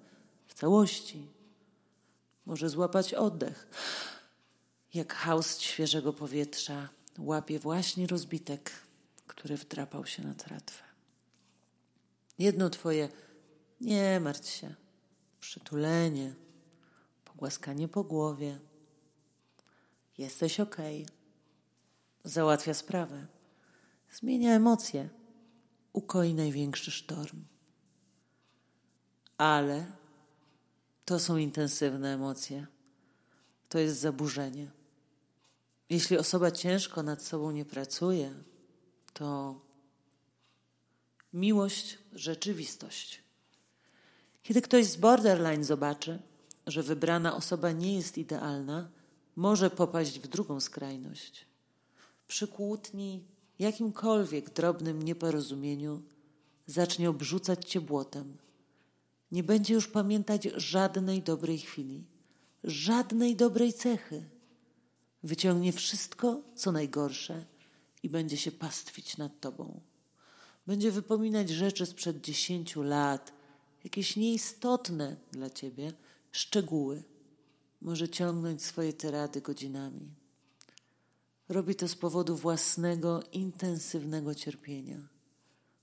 w 0.46 0.54
całości. 0.54 1.28
Może 2.46 2.70
złapać 2.70 3.14
oddech 3.14 3.68
jak 4.94 5.14
haust 5.14 5.62
świeżego 5.62 6.12
powietrza 6.12 6.88
łapie 7.18 7.58
właśnie 7.58 8.06
rozbitek, 8.06 8.70
który 9.26 9.56
wdrapał 9.56 10.06
się 10.06 10.22
na 10.22 10.34
tratwę. 10.34 10.84
Jedno 12.38 12.70
twoje 12.70 13.08
nie 13.80 14.20
martw 14.20 14.50
się, 14.50 14.74
przytulenie, 15.40 16.34
pogłaskanie 17.24 17.88
po 17.88 18.04
głowie. 18.04 18.58
Jesteś 20.18 20.60
okej. 20.60 21.02
Okay. 21.02 21.13
Załatwia 22.24 22.74
sprawę. 22.74 23.26
Zmienia 24.12 24.54
emocje. 24.54 25.08
Ukoi 25.92 26.34
największy 26.34 26.90
sztorm. 26.90 27.44
Ale 29.38 29.86
to 31.04 31.18
są 31.18 31.36
intensywne 31.36 32.14
emocje. 32.14 32.66
To 33.68 33.78
jest 33.78 34.00
zaburzenie. 34.00 34.70
Jeśli 35.90 36.18
osoba 36.18 36.50
ciężko 36.50 37.02
nad 37.02 37.22
sobą 37.22 37.50
nie 37.50 37.64
pracuje, 37.64 38.34
to 39.12 39.60
miłość, 41.32 41.98
rzeczywistość. 42.12 43.22
Kiedy 44.42 44.62
ktoś 44.62 44.86
z 44.86 44.96
borderline 44.96 45.64
zobaczy, 45.64 46.22
że 46.66 46.82
wybrana 46.82 47.36
osoba 47.36 47.72
nie 47.72 47.96
jest 47.96 48.18
idealna, 48.18 48.90
może 49.36 49.70
popaść 49.70 50.20
w 50.20 50.28
drugą 50.28 50.60
skrajność. 50.60 51.46
Przy 52.26 52.48
kłótni, 52.48 53.24
jakimkolwiek 53.58 54.50
drobnym 54.50 55.02
nieporozumieniu, 55.02 56.02
zacznie 56.66 57.10
obrzucać 57.10 57.70
cię 57.70 57.80
błotem. 57.80 58.36
Nie 59.32 59.42
będzie 59.42 59.74
już 59.74 59.88
pamiętać 59.88 60.48
żadnej 60.56 61.22
dobrej 61.22 61.58
chwili, 61.58 62.04
żadnej 62.64 63.36
dobrej 63.36 63.72
cechy. 63.72 64.24
Wyciągnie 65.22 65.72
wszystko, 65.72 66.42
co 66.54 66.72
najgorsze 66.72 67.44
i 68.02 68.08
będzie 68.08 68.36
się 68.36 68.52
pastwić 68.52 69.16
nad 69.16 69.40
tobą. 69.40 69.80
Będzie 70.66 70.90
wypominać 70.90 71.50
rzeczy 71.50 71.86
sprzed 71.86 72.20
dziesięciu 72.20 72.82
lat, 72.82 73.32
jakieś 73.84 74.16
nieistotne 74.16 75.16
dla 75.32 75.50
ciebie 75.50 75.92
szczegóły. 76.32 77.02
Może 77.80 78.08
ciągnąć 78.08 78.62
swoje 78.62 78.92
tyrady 78.92 79.40
godzinami. 79.40 80.10
Robi 81.48 81.74
to 81.74 81.88
z 81.88 81.94
powodu 81.94 82.36
własnego, 82.36 83.22
intensywnego 83.32 84.34
cierpienia. 84.34 85.08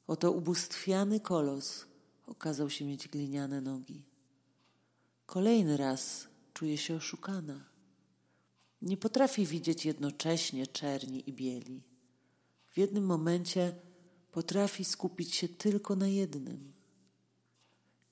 Oto 0.08 0.32
ubóstwiany 0.32 1.20
kolos 1.20 1.86
okazał 2.25 2.70
się 2.70 2.86
mieć 2.86 3.08
gliniane 3.08 3.62
nogi. 3.62 4.03
Kolejny 5.25 5.77
raz 5.77 6.27
czuje 6.53 6.77
się 6.77 6.96
oszukana. 6.96 7.65
Nie 8.82 8.98
potrafi 8.98 9.46
widzieć 9.46 9.86
jednocześnie 9.86 10.68
czerni 10.68 11.30
i 11.30 11.34
bieli. 11.34 11.82
W 12.70 12.77
jednym 12.77 13.06
momencie 13.06 13.75
potrafi 14.32 14.86
skupić 14.86 15.36
się 15.36 15.48
tylko 15.50 15.96
na 15.96 16.08
jednym. 16.08 16.74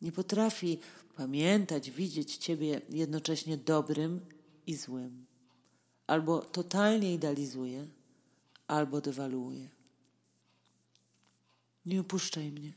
Nie 0.02 0.12
potrafi 0.12 0.80
pamiętać, 1.16 1.92
widzieć 1.92 2.38
Ciebie 2.38 2.82
jednocześnie 2.90 3.58
dobrym 3.58 4.22
i 4.68 4.76
złym. 4.76 5.29
Albo 6.10 6.42
totalnie 6.42 7.14
idealizuje, 7.14 7.88
albo 8.68 9.02
dewaluuje. 9.02 9.70
Nie 11.86 12.02
opuszczaj 12.02 12.52
mnie. 12.52 12.74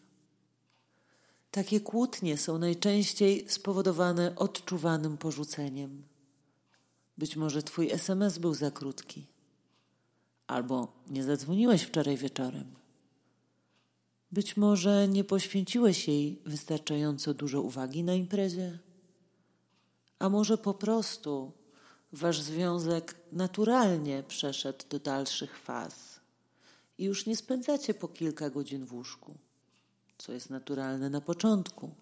Takie 1.50 1.80
kłótnie 1.80 2.36
są 2.36 2.58
najczęściej 2.58 3.44
spowodowane 3.48 4.36
odczuwanym 4.36 5.18
porzuceniem. 5.18 6.02
Być 7.18 7.36
może 7.36 7.62
Twój 7.62 7.90
SMS 7.90 8.38
był 8.38 8.54
za 8.54 8.70
krótki, 8.70 9.26
albo 10.46 10.92
nie 11.10 11.24
zadzwoniłeś 11.24 11.82
wczoraj 11.82 12.16
wieczorem. 12.16 12.74
Być 14.32 14.56
może 14.56 15.08
nie 15.08 15.24
poświęciłeś 15.24 16.08
jej 16.08 16.42
wystarczająco 16.46 17.34
dużo 17.34 17.62
uwagi 17.62 18.04
na 18.04 18.14
imprezie, 18.14 18.78
a 20.18 20.28
może 20.28 20.58
po 20.58 20.74
prostu 20.74 21.61
wasz 22.12 22.40
związek 22.40 23.14
naturalnie 23.32 24.22
przeszedł 24.22 24.84
do 24.88 24.98
dalszych 24.98 25.58
faz 25.58 26.20
i 26.98 27.04
już 27.04 27.26
nie 27.26 27.36
spędzacie 27.36 27.94
po 27.94 28.08
kilka 28.08 28.50
godzin 28.50 28.84
w 28.84 28.92
łóżku, 28.92 29.34
co 30.18 30.32
jest 30.32 30.50
naturalne 30.50 31.10
na 31.10 31.20
początku. 31.20 31.94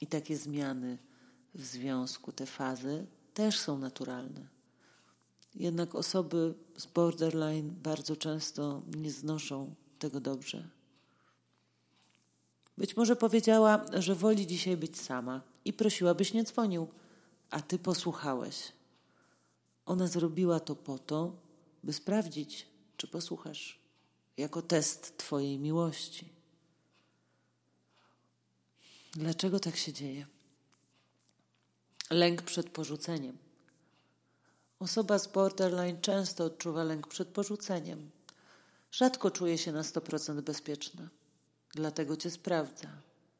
I 0.00 0.06
takie 0.06 0.36
zmiany 0.36 0.98
w 1.54 1.64
związku, 1.64 2.32
te 2.32 2.46
fazy 2.46 3.06
też 3.34 3.58
są 3.58 3.78
naturalne. 3.78 4.48
Jednak 5.54 5.94
osoby 5.94 6.54
z 6.76 6.86
borderline 6.86 7.70
bardzo 7.70 8.16
często 8.16 8.82
nie 8.96 9.10
znoszą 9.10 9.74
tego 9.98 10.20
dobrze. 10.20 10.68
Być 12.78 12.96
może 12.96 13.16
powiedziała, 13.16 13.84
że 13.92 14.14
woli 14.14 14.46
dzisiaj 14.46 14.76
być 14.76 15.00
sama 15.00 15.42
i 15.64 15.72
prosiła, 15.72 16.14
byś 16.14 16.32
nie 16.32 16.44
dzwonił, 16.44 16.88
a 17.50 17.60
ty 17.60 17.78
posłuchałeś. 17.78 18.75
Ona 19.86 20.06
zrobiła 20.06 20.60
to 20.60 20.76
po 20.76 20.98
to, 20.98 21.36
by 21.84 21.92
sprawdzić, 21.92 22.66
czy 22.96 23.08
posłuchasz, 23.08 23.80
jako 24.36 24.62
test 24.62 25.18
Twojej 25.18 25.58
miłości. 25.58 26.28
Dlaczego 29.12 29.60
tak 29.60 29.76
się 29.76 29.92
dzieje? 29.92 30.26
Lęk 32.10 32.42
przed 32.42 32.70
porzuceniem. 32.70 33.38
Osoba 34.78 35.18
z 35.18 35.26
borderline 35.26 36.00
często 36.00 36.44
odczuwa 36.44 36.84
lęk 36.84 37.06
przed 37.06 37.28
porzuceniem. 37.28 38.10
Rzadko 38.92 39.30
czuje 39.30 39.58
się 39.58 39.72
na 39.72 39.82
100% 39.82 40.40
bezpieczna. 40.40 41.08
Dlatego 41.74 42.16
Cię 42.16 42.30
sprawdza, 42.30 42.88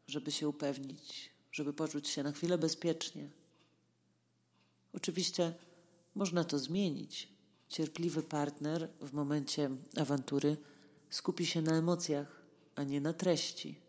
żeby 0.06 0.32
się 0.32 0.48
upewnić, 0.48 1.30
żeby 1.52 1.72
poczuć 1.72 2.08
się 2.08 2.22
na 2.22 2.32
chwilę 2.32 2.58
bezpiecznie. 2.58 3.28
Oczywiście 4.92 5.54
można 6.16 6.44
to 6.44 6.58
zmienić. 6.58 7.28
Cierpliwy 7.68 8.22
partner 8.22 8.88
w 9.00 9.12
momencie 9.12 9.70
awantury 9.96 10.56
skupi 11.10 11.46
się 11.46 11.62
na 11.62 11.72
emocjach, 11.72 12.42
a 12.74 12.82
nie 12.84 13.00
na 13.00 13.12
treści. 13.12 13.80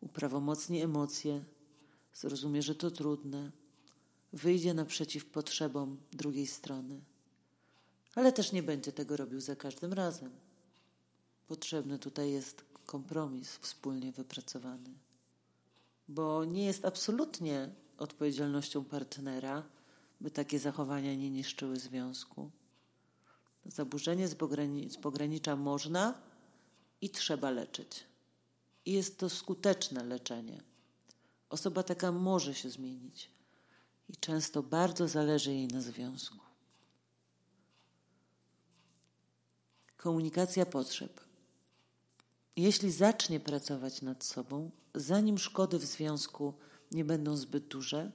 Uprawomocni 0.00 0.82
emocje, 0.82 1.44
zrozumie, 2.14 2.62
że 2.62 2.74
to 2.74 2.90
trudne, 2.90 3.50
wyjdzie 4.32 4.74
naprzeciw 4.74 5.24
potrzebom 5.24 5.96
drugiej 6.12 6.46
strony. 6.46 7.00
Ale 8.14 8.32
też 8.32 8.52
nie 8.52 8.62
będzie 8.62 8.92
tego 8.92 9.16
robił 9.16 9.40
za 9.40 9.56
każdym 9.56 9.92
razem. 9.92 10.30
Potrzebny 11.48 11.98
tutaj 11.98 12.30
jest 12.30 12.64
kompromis 12.86 13.56
wspólnie 13.56 14.12
wypracowany. 14.12 14.90
Bo 16.08 16.44
nie 16.44 16.64
jest 16.64 16.84
absolutnie 16.84 17.70
odpowiedzialnością 17.98 18.84
partnera, 18.84 19.62
by 20.20 20.30
takie 20.30 20.58
zachowania 20.58 21.14
nie 21.14 21.30
niszczyły 21.30 21.76
związku. 21.76 22.50
Zaburzenie 23.66 24.28
z, 24.28 24.36
z 24.88 24.96
pogranicza 24.96 25.56
można 25.56 26.14
i 27.00 27.10
trzeba 27.10 27.50
leczyć. 27.50 28.04
I 28.84 28.92
jest 28.92 29.18
to 29.18 29.30
skuteczne 29.30 30.04
leczenie. 30.04 30.62
Osoba 31.50 31.82
taka 31.82 32.12
może 32.12 32.54
się 32.54 32.70
zmienić 32.70 33.30
i 34.08 34.16
często 34.16 34.62
bardzo 34.62 35.08
zależy 35.08 35.52
jej 35.52 35.68
na 35.68 35.80
związku. 35.80 36.38
Komunikacja 39.96 40.66
potrzeb. 40.66 41.20
Jeśli 42.56 42.92
zacznie 42.92 43.40
pracować 43.40 44.02
nad 44.02 44.24
sobą, 44.24 44.70
zanim 44.94 45.38
szkody 45.38 45.78
w 45.78 45.84
związku 45.84 46.54
nie 46.92 47.04
będą 47.04 47.36
zbyt 47.36 47.68
duże, 47.68 48.12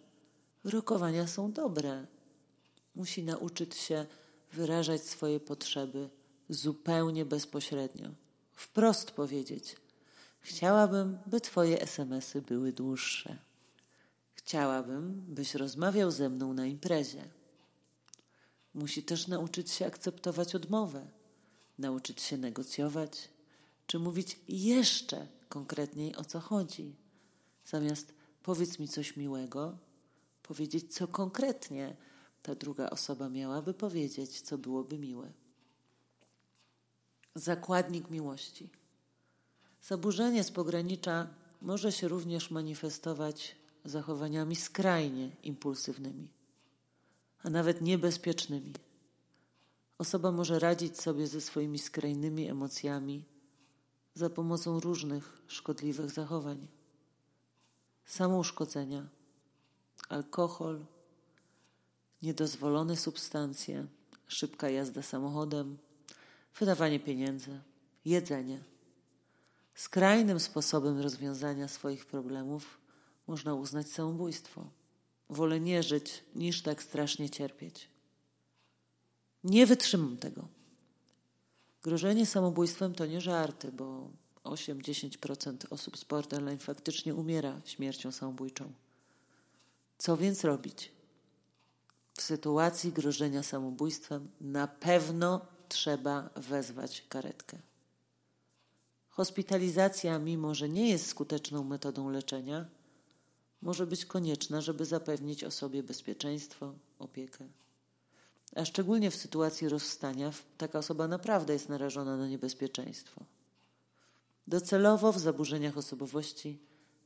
rokowania 0.64 1.28
są 1.28 1.52
dobre. 1.52 2.08
Musi 2.96 3.24
nauczyć 3.24 3.76
się 3.76 4.06
wyrażać 4.54 5.02
swoje 5.02 5.40
potrzeby 5.40 6.10
zupełnie 6.50 7.26
bezpośrednio. 7.26 8.10
Wprost 8.54 9.12
powiedzieć: 9.12 9.76
Chciałabym, 10.40 11.18
by 11.26 11.42
Twoje 11.42 11.82
SMSy 11.82 12.42
były 12.42 12.74
dłuższe. 12.74 13.38
Chciałabym, 14.34 15.26
byś 15.28 15.56
rozmawiał 15.56 16.12
ze 16.12 16.30
mną 16.30 16.54
na 16.54 16.66
imprezie. 16.66 17.24
Musi 18.74 19.04
też 19.04 19.28
nauczyć 19.28 19.72
się 19.72 19.86
akceptować 19.86 20.56
odmowę, 20.56 21.08
nauczyć 21.78 22.22
się 22.22 22.38
negocjować 22.38 23.30
czy 23.92 24.00
mówić 24.00 24.40
jeszcze 24.48 25.28
konkretniej 25.50 26.16
o 26.16 26.24
co 26.24 26.40
chodzi. 26.40 26.96
Zamiast 27.66 28.14
powiedz 28.44 28.80
mi 28.80 28.88
coś 28.88 29.18
miłego, 29.18 29.78
powiedzieć 30.52 30.94
co 30.94 31.08
konkretnie 31.08 31.96
ta 32.44 32.56
druga 32.56 32.90
osoba 32.90 33.30
miałaby 33.30 33.74
powiedzieć, 33.74 34.42
co 34.42 34.58
byłoby 34.58 34.98
miłe. 34.98 35.32
Zakładnik 37.36 38.10
miłości. 38.10 38.70
Zaburzenie 39.82 40.44
z 40.44 40.52
pogranicza 40.52 41.28
może 41.62 41.92
się 41.92 42.08
również 42.08 42.52
manifestować 42.52 43.56
zachowaniami 43.86 44.56
skrajnie 44.56 45.32
impulsywnymi, 45.44 46.28
a 47.44 47.50
nawet 47.50 47.82
niebezpiecznymi. 47.82 48.74
Osoba 49.98 50.32
może 50.32 50.60
radzić 50.60 51.02
sobie 51.02 51.28
ze 51.28 51.42
swoimi 51.42 51.80
skrajnymi 51.80 52.50
emocjami 52.50 53.24
za 54.14 54.30
pomocą 54.30 54.80
różnych 54.80 55.42
szkodliwych 55.48 56.10
zachowań. 56.10 56.68
Samouszkodzenia, 58.06 59.21
alkohol, 60.12 60.86
niedozwolone 62.22 62.98
substancje, 62.98 63.86
szybka 64.28 64.70
jazda 64.70 65.02
samochodem, 65.02 65.78
wydawanie 66.60 67.00
pieniędzy, 67.00 67.60
jedzenie. 68.06 68.64
Skrajnym 69.76 70.40
sposobem 70.40 71.02
rozwiązania 71.02 71.68
swoich 71.68 72.06
problemów 72.06 72.78
można 73.28 73.54
uznać 73.54 73.88
samobójstwo. 73.88 74.70
Wolę 75.30 75.60
nie 75.60 75.84
żyć, 75.84 76.24
niż 76.36 76.62
tak 76.62 76.84
strasznie 76.84 77.30
cierpieć. 77.30 77.88
Nie 79.44 79.66
wytrzymam 79.66 80.18
tego. 80.18 80.48
Grożenie 81.84 82.26
samobójstwem 82.26 82.94
to 82.94 83.06
nie 83.06 83.22
żarty, 83.22 83.72
bo 83.72 84.10
8-10% 84.44 85.56
osób 85.70 85.98
z 85.98 86.04
borderline 86.04 86.60
faktycznie 86.60 87.16
umiera 87.16 87.62
śmiercią 87.66 88.12
samobójczą. 88.12 88.74
Co 90.02 90.18
więc 90.18 90.44
robić? 90.44 90.92
W 92.14 92.22
sytuacji 92.22 92.92
grożenia 92.92 93.44
samobójstwem 93.44 94.28
na 94.42 94.68
pewno 94.68 95.46
trzeba 95.70 96.30
wezwać 96.36 97.06
karetkę. 97.10 97.58
Hospitalizacja, 99.10 100.20
mimo 100.20 100.56
że 100.56 100.70
nie 100.70 100.90
jest 100.90 101.08
skuteczną 101.08 101.64
metodą 101.64 102.10
leczenia, 102.10 102.66
może 103.62 103.88
być 103.88 104.06
konieczna, 104.06 104.62
żeby 104.62 104.86
zapewnić 104.86 105.44
osobie 105.44 105.84
bezpieczeństwo, 105.84 106.74
opiekę. 107.00 107.48
A 108.56 108.66
szczególnie 108.66 109.12
w 109.12 109.16
sytuacji 109.16 109.70
rozstania 109.70 110.32
taka 110.58 110.80
osoba 110.80 111.08
naprawdę 111.08 111.54
jest 111.54 111.70
narażona 111.70 112.18
na 112.18 112.28
niebezpieczeństwo. 112.28 113.26
Docelowo 114.48 115.14
w 115.14 115.20
zaburzeniach 115.20 115.78
osobowości 115.78 116.60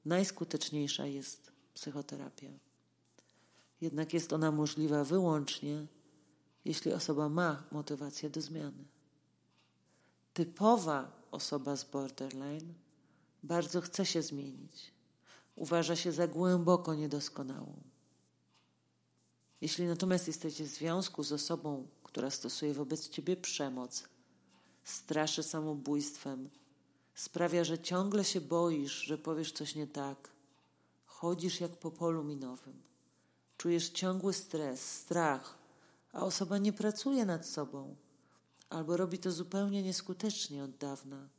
najskuteczniejsza 0.06 1.06
jest 1.06 1.52
psychoterapia. 1.74 2.65
Jednak 3.82 4.14
jest 4.14 4.34
ona 4.34 4.52
możliwa 4.52 5.04
wyłącznie, 5.04 5.86
jeśli 6.66 6.94
osoba 6.94 7.30
ma 7.30 7.64
motywację 7.72 8.30
do 8.30 8.42
zmiany. 8.42 8.86
Typowa 10.34 11.12
osoba 11.32 11.76
z 11.76 11.84
borderline 11.84 12.74
bardzo 13.44 13.82
chce 13.82 14.06
się 14.06 14.22
zmienić. 14.22 14.92
Uważa 15.56 15.96
się 15.96 16.12
za 16.12 16.28
głęboko 16.28 16.94
niedoskonałą. 16.94 17.82
Jeśli 19.62 19.88
natomiast 19.88 20.28
jesteście 20.28 20.64
w 20.64 20.68
związku 20.68 21.24
z 21.24 21.32
osobą, 21.32 21.88
która 22.04 22.30
stosuje 22.30 22.74
wobec 22.74 23.10
ciebie 23.10 23.38
przemoc, 23.38 24.04
straszy 24.84 25.44
samobójstwem, 25.44 26.50
sprawia, 27.16 27.64
że 27.64 27.80
ciągle 27.80 28.24
się 28.24 28.42
boisz, 28.42 29.02
że 29.02 29.18
powiesz 29.18 29.52
coś 29.52 29.76
nie 29.76 29.88
tak, 29.88 30.30
chodzisz 31.06 31.62
jak 31.62 31.72
po 31.72 31.92
polu 31.92 32.24
minowym, 32.24 32.82
czujesz 33.58 33.90
ciągły 33.90 34.34
stres, 34.34 34.92
strach, 34.92 35.58
a 36.12 36.26
osoba 36.26 36.58
nie 36.58 36.74
pracuje 36.74 37.26
nad 37.26 37.46
sobą 37.46 37.96
albo 38.70 38.98
robi 38.98 39.20
to 39.20 39.32
zupełnie 39.32 39.84
nieskutecznie 39.84 40.64
od 40.64 40.78
dawna, 40.78 41.30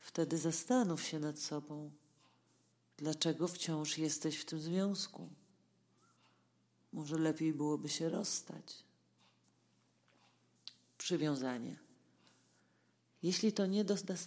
wtedy 0.00 0.38
zastanów 0.38 1.02
się 1.02 1.18
nad 1.18 1.38
sobą, 1.38 1.90
dlaczego 2.96 3.48
wciąż 3.48 3.98
jesteś 3.98 4.38
w 4.38 4.44
tym 4.44 4.60
związku. 4.60 5.28
Może 6.92 7.18
lepiej 7.18 7.52
byłoby 7.52 7.88
się 7.88 8.08
rozstać. 8.08 8.84
Przywiązanie. 10.98 11.78
Jeśli 13.22 13.52
to 13.52 13.66
nie 13.66 13.84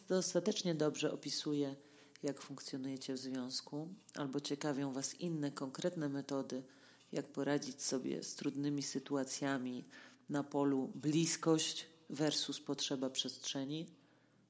dostatecznie 0.10 0.76
dobrze 0.76 1.14
opisuje, 1.14 1.76
jak 2.24 2.42
funkcjonujecie 2.42 3.14
w 3.14 3.18
związku, 3.18 3.88
albo 4.16 4.40
ciekawią 4.40 4.94
Was 4.94 5.16
inne 5.16 5.52
konkretne 5.52 6.10
metody, 6.10 6.64
jak 7.12 7.28
poradzić 7.28 7.84
sobie 7.84 8.24
z 8.24 8.36
trudnymi 8.36 8.84
sytuacjami 8.84 9.86
na 10.30 10.43
polu 10.43 10.91
bliskość 10.96 11.86
versus 12.10 12.60
potrzeba 12.60 13.10
przestrzeni, 13.10 13.86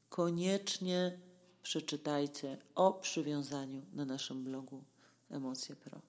koniecznie 0.10 1.20
przeczytajcie 1.64 2.58
o 2.76 2.94
przywiązaniu 2.94 3.82
na 3.94 4.06
naszym 4.06 4.44
blogu 4.44 4.84
Emocje 5.30 5.76
Pro. 5.76 6.02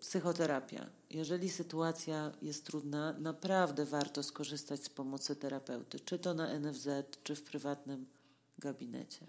Psychoterapia. 0.00 0.90
Jeżeli 1.10 1.50
sytuacja 1.50 2.32
jest 2.42 2.66
trudna, 2.66 3.12
naprawdę 3.18 3.84
warto 3.84 4.22
skorzystać 4.22 4.84
z 4.84 4.88
pomocy 4.88 5.36
terapeuty, 5.36 6.00
czy 6.00 6.18
to 6.18 6.34
na 6.34 6.58
NFZ, 6.58 6.88
czy 7.22 7.36
w 7.36 7.42
prywatnym 7.42 8.06
gabinecie. 8.58 9.26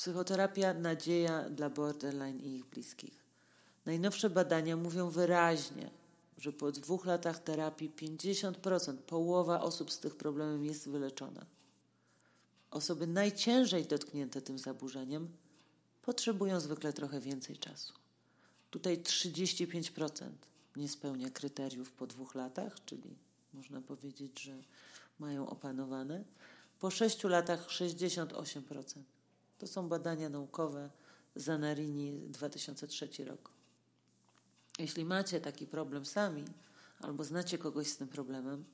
Psychoterapia 0.00 0.74
nadzieja 0.74 1.50
dla 1.50 1.70
borderline 1.70 2.40
i 2.40 2.56
ich 2.56 2.64
bliskich. 2.64 3.24
Najnowsze 3.86 4.30
badania 4.30 4.76
mówią 4.76 5.10
wyraźnie, 5.10 5.90
że 6.38 6.52
po 6.52 6.72
dwóch 6.72 7.04
latach 7.04 7.38
terapii 7.38 7.90
50%, 7.90 8.96
połowa 8.96 9.60
osób 9.60 9.92
z 9.92 9.98
tych 9.98 10.16
problemem 10.16 10.64
jest 10.64 10.88
wyleczona. 10.88 11.46
Osoby 12.70 13.06
najciężej 13.06 13.84
dotknięte 13.86 14.42
tym 14.42 14.58
zaburzeniem 14.58 15.28
potrzebują 16.02 16.60
zwykle 16.60 16.92
trochę 16.92 17.20
więcej 17.20 17.56
czasu. 17.56 17.94
Tutaj 18.70 18.98
35% 18.98 20.30
nie 20.76 20.88
spełnia 20.88 21.30
kryteriów 21.30 21.92
po 21.92 22.06
dwóch 22.06 22.34
latach, 22.34 22.84
czyli 22.84 23.16
można 23.52 23.80
powiedzieć, 23.80 24.40
że 24.40 24.62
mają 25.18 25.48
opanowane. 25.48 26.24
Po 26.78 26.90
sześciu 26.90 27.28
latach 27.28 27.68
68%. 27.68 29.02
To 29.60 29.66
są 29.66 29.88
badania 29.88 30.28
naukowe 30.28 30.90
z 31.36 31.48
Anarini 31.48 32.28
2003 32.28 33.24
rok. 33.24 33.50
Jeśli 34.78 35.04
macie 35.04 35.40
taki 35.40 35.66
problem 35.66 36.06
sami, 36.06 36.44
albo 37.00 37.24
znacie 37.24 37.58
kogoś 37.58 37.88
z 37.88 37.96
tym 37.96 38.08
problemem, 38.08 38.64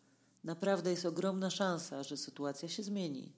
naprawdę 0.44 0.90
jest 0.90 1.04
ogromna 1.04 1.50
szansa, 1.50 2.02
że 2.02 2.16
sytuacja 2.16 2.68
się 2.68 2.82
zmieni. 2.82 3.32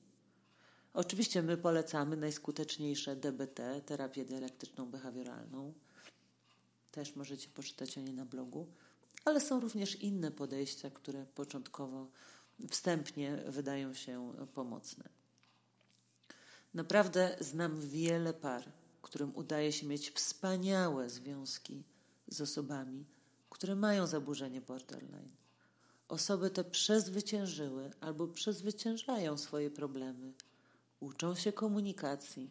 Oczywiście 0.95 1.43
my 1.43 1.57
polecamy 1.57 2.17
najskuteczniejsze 2.17 3.17
DBT, 3.17 3.81
terapię 3.87 4.25
dialektyczną 4.25 4.91
behawioralną. 4.91 5.73
Też 6.93 7.17
możecie 7.17 7.49
poczytać 7.49 7.99
o 7.99 8.01
niej 8.01 8.15
na 8.15 8.25
blogu, 8.25 8.67
ale 9.25 9.41
są 9.41 9.61
również 9.61 9.97
inne 9.97 10.31
podejścia, 10.31 10.91
które 10.91 11.27
początkowo, 11.27 12.07
wstępnie 12.71 13.37
wydają 13.37 13.95
się 13.95 14.33
pomocne. 14.55 15.17
Naprawdę 16.74 17.37
znam 17.40 17.81
wiele 17.81 18.35
par, 18.35 18.72
którym 19.02 19.37
udaje 19.37 19.72
się 19.72 19.87
mieć 19.87 20.11
wspaniałe 20.11 21.11
związki 21.11 21.85
z 22.28 22.40
osobami, 22.40 23.04
które 23.50 23.76
mają 23.76 24.07
zaburzenie 24.07 24.61
borderline. 24.61 25.28
Osoby 26.09 26.50
te 26.50 26.64
przezwyciężyły 26.64 27.90
albo 28.00 28.28
przezwyciężają 28.28 29.38
swoje 29.38 29.70
problemy, 29.70 30.33
uczą 31.00 31.35
się 31.35 31.52
komunikacji, 31.52 32.50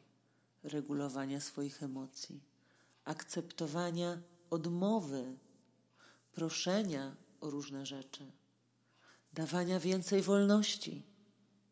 regulowania 0.63 1.39
swoich 1.39 1.83
emocji, 1.83 2.41
akceptowania 3.03 4.21
odmowy, 4.49 5.37
proszenia 6.31 7.15
o 7.41 7.49
różne 7.49 7.85
rzeczy, 7.85 8.31
dawania 9.33 9.79
więcej 9.79 10.21
wolności 10.21 11.03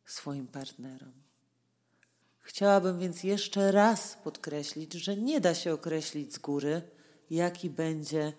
swoim 0.06 0.48
partnerom. 0.48 1.25
Chciałabym 2.46 3.00
więc 3.00 3.24
jeszcze 3.24 3.72
raz 3.72 4.18
podkreślić, 4.24 4.94
że 4.94 5.18
nie 5.18 5.42
da 5.42 5.56
się 5.56 5.74
określić 5.74 6.34
z 6.34 6.38
góry, 6.38 6.82
jaki 7.30 7.70
będzie 7.70 8.34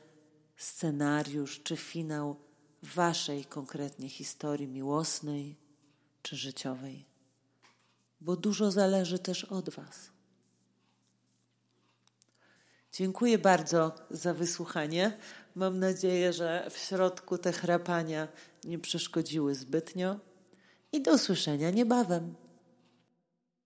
scenariusz 0.57 1.63
czy 1.63 1.77
finał 1.77 2.37
Waszej 2.83 3.45
konkretnie 3.45 4.09
historii 4.09 4.69
miłosnej 4.69 5.57
czy 6.23 6.37
życiowej, 6.37 7.07
bo 8.21 8.37
dużo 8.37 8.71
zależy 8.71 9.19
też 9.19 9.45
od 9.45 9.71
Was. 9.71 10.11
Dziękuję 12.93 13.39
bardzo 13.39 13.95
za 14.11 14.35
wysłuchanie. 14.35 15.19
Mam 15.55 15.79
nadzieję, 15.79 16.33
że 16.33 16.69
w 16.71 16.79
środku 16.79 17.39
te 17.39 17.53
chrapania 17.53 18.29
nie 18.65 18.79
przeszkodziły 18.79 19.55
zbytnio 19.55 20.21
i 20.93 21.03
do 21.03 21.15
usłyszenia 21.15 21.71
niebawem. 21.71 22.46